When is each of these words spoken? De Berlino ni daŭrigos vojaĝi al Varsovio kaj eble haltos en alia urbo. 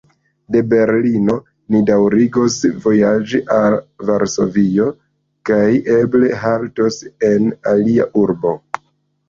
De 0.53 0.61
Berlino 0.69 1.35
ni 1.75 1.81
daŭrigos 1.89 2.55
vojaĝi 2.87 3.43
al 3.57 3.77
Varsovio 4.11 4.89
kaj 5.53 5.63
eble 6.01 6.35
haltos 6.47 7.01
en 7.33 7.49
alia 7.77 8.13
urbo. 8.27 8.59